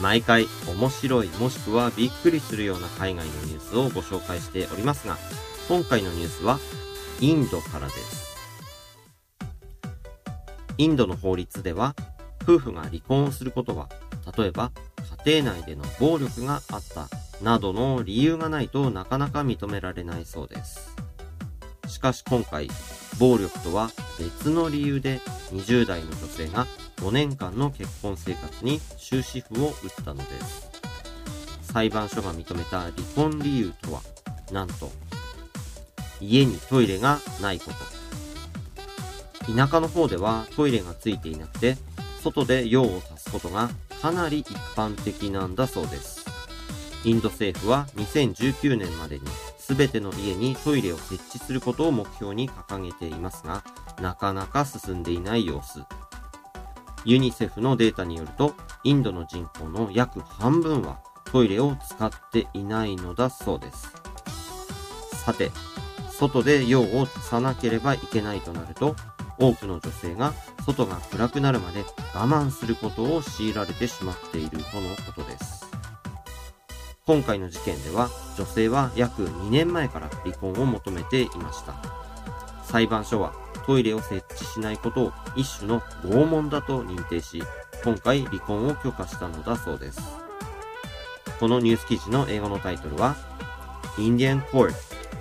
[0.00, 5.16] 毎回面白いもしくはびっくりするような海外のニュースをご紹介しておりますが、
[5.68, 6.58] 今回のニュースは
[7.20, 8.36] インドからです。
[10.78, 11.94] インドの法律では、
[12.42, 13.88] 夫婦が離婚をすることは、
[14.36, 14.70] 例えば
[15.24, 17.08] 家庭内での暴力があった
[17.42, 20.94] などの理由がないとなかなか認められないそうです。
[21.88, 22.68] しかし今回、
[23.18, 25.20] 暴力とは別の理由で
[25.52, 26.66] 20代の女性が
[26.96, 30.70] 5年間の結婚生活に終止符を打ったのです。
[31.62, 34.00] 裁判所が認めた離婚理由とは、
[34.50, 34.90] なんと、
[36.20, 37.70] 家にトイレがないこ
[39.44, 39.52] と。
[39.52, 41.76] 田舎の方ではトイレがついていなくて、
[42.22, 43.68] 外で用を足すことが
[44.00, 46.15] かなり一般的なんだそうです。
[47.04, 49.24] インド政府は2019年までに
[49.58, 53.64] 全ての家にトイレを設置することを目標に掲げていますが、
[54.00, 55.82] なかなか進んでいない様子。
[57.04, 63.92] ユニセフのデータによると、インドの人口の約半分はトイレを使っていないのだそうです。
[65.24, 65.50] さて、
[66.10, 68.96] 外で用を足さなければいけないとなると、
[69.38, 70.32] 多くの女性が
[70.64, 75.55] 外が暗くなるまで我慢することを強いられてしまっているとのことです。
[77.06, 81.74] 今回の事件では、女性は約2年前から離婚を求めていました。
[82.64, 83.32] 裁判所は
[83.64, 87.44] トイレを設置しないことを一種の拷問だと認定し、
[87.84, 90.00] 今回離婚を許可したのだそうです。
[91.38, 93.14] このニュース記事の英語のタイトルは、
[93.98, 94.74] Indian Court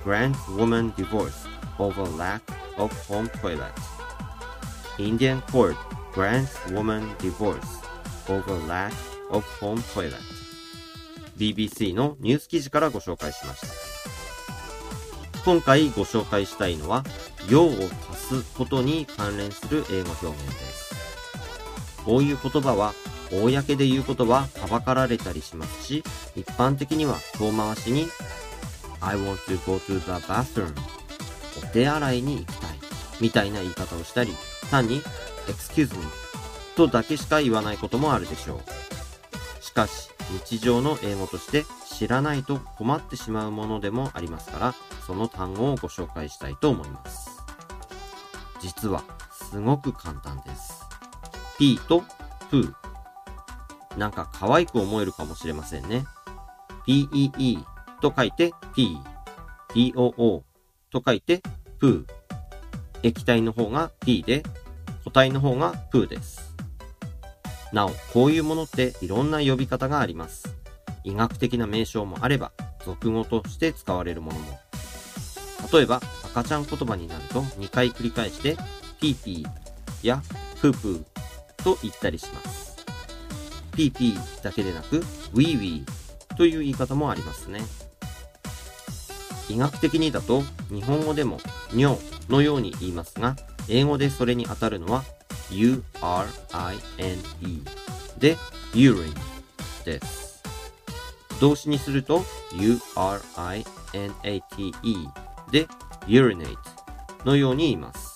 [0.03, 2.41] Grants Woman Divorce Over Lack
[2.81, 3.61] of Home Toilet
[4.97, 5.75] Indian Court
[6.15, 7.59] Grants Woman Divorce
[8.27, 8.91] Over Lack
[9.29, 10.44] of Home Toilet
[11.37, 13.67] BBC のニュース記事からご紹介しました。
[15.43, 17.03] 今回ご紹介したいのは、
[17.49, 17.71] 用を
[18.11, 20.95] 足すことに関連する英語表現です。
[22.03, 22.93] こういう言葉は、
[23.29, 26.03] 公で言うことははばかられたりしますし、
[26.35, 28.07] 一般的には遠回しに、
[29.01, 30.73] I want to go to the bathroom
[31.63, 32.79] お手洗いに行きたい
[33.21, 34.35] みたいな言い方をしたり、
[34.71, 35.01] 単に
[35.47, 36.03] excuse me
[36.75, 39.63] とだけしか言わないこともあるでしょう。
[39.63, 44.75] しかし、日常の英語として知らないと困ってしまうものでもありますから、
[45.05, 47.29] その単語をご紹介したいと思います。
[48.59, 50.83] 実は、すごく簡単です。
[51.57, 52.03] p と
[52.51, 52.73] p。
[53.97, 56.05] なんか可愛く思えるかもしれませんね。
[56.87, 57.63] pee
[58.01, 58.97] と書いて p。
[59.69, 60.43] poo
[60.91, 61.41] と書いて
[61.79, 62.05] poo。
[63.03, 64.43] 液体の方が p で、
[64.99, 66.54] 固体の方が poo です。
[67.71, 70.55] なお、こういうものっていろんな呼び方があります。
[71.03, 72.51] 医学的な名称もあれば、
[72.83, 74.59] 俗語として使われるものも。
[75.71, 78.57] 例えば、赤ちゃん言葉になると2回繰り返して、
[78.99, 80.21] ピーピーや
[80.61, 82.75] プープーと言ったりします。
[83.75, 87.61] ピーピーだけでなく、ウィーウィーという言い方もありますね。
[89.49, 91.39] 医学的にだと、日本語でも
[91.73, 91.97] 尿
[92.29, 93.35] のように言いますが、
[93.67, 95.03] 英語でそれに当たるのは
[95.49, 95.83] urine
[98.17, 98.37] で
[98.73, 99.13] urine
[99.83, 100.43] です。
[101.39, 102.19] 動詞にすると
[102.53, 103.65] urinate
[105.51, 105.67] で
[106.07, 106.57] urinate
[107.25, 108.15] のように言います。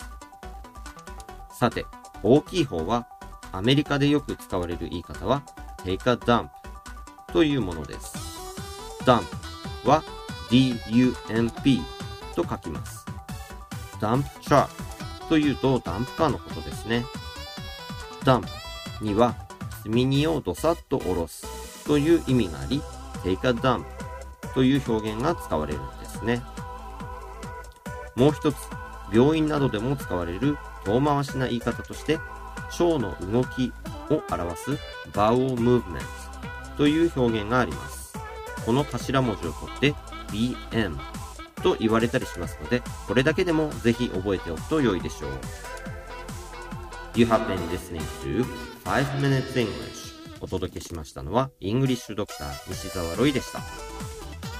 [1.51, 1.85] さて、
[2.23, 3.07] 大きい方は
[3.51, 5.43] アメリカでよく使われる言い方は
[5.83, 6.49] take a dump
[7.33, 8.13] というものです。
[9.03, 9.23] dump
[9.85, 10.03] は
[10.49, 11.81] dump
[12.35, 13.05] と書きます。
[13.99, 14.67] dump truck
[15.29, 17.05] というとダンプカーのことですね。
[18.25, 18.47] ダンプ
[19.01, 19.35] には
[19.83, 22.81] 積み荷をどさっと下ろすという意味があり、
[23.23, 23.85] take a dump
[24.53, 26.41] という表現が使われるんですね。
[28.15, 28.55] もう一つ、
[29.13, 32.15] 病院などでも使われる遠回しな言い方として、
[32.79, 33.71] 腸の動き
[34.09, 34.71] を表す
[35.13, 36.01] bowel movement
[36.75, 38.13] という表現があります。
[38.65, 39.93] この頭文字を取って
[40.31, 40.97] bm
[41.61, 45.31] と言われたりしますので、これだけでもぜひ覚えておくと良いでしょう。
[47.15, 48.45] You have been listening to
[48.85, 50.09] 5 Minutes English
[50.41, 53.61] お届けしましたのは、イングリッシュドクター西澤ロイでした。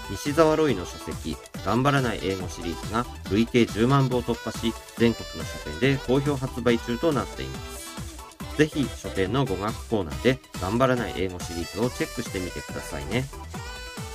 [0.10, 7.80] 西澤ロイの書籍、頑張らない英語シリーズが累計10万部を突破し、全国の書店で好評発売中となっています。
[8.58, 13.26] ぜひ書店の語学コーナーで頑張らない英語シリーズをチェックしてみてくださいね。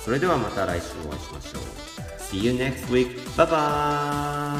[0.03, 1.94] それではまた来週お会いしましょう。
[2.35, 3.15] See you next week.
[3.37, 4.59] Bye bye.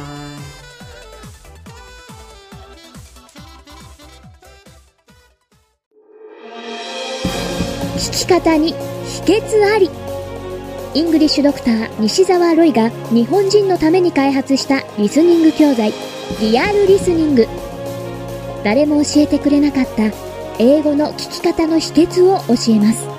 [7.98, 9.89] 聞き方に秘訣あり。
[10.94, 15.92] イングリッシュドクター西澤ロイが日本人のために開発したリスニング教材
[16.39, 17.45] リアルリスニング。
[18.63, 20.13] 誰も教えてくれなかった
[20.60, 23.14] 英語の聞き方の秘訣を教えます。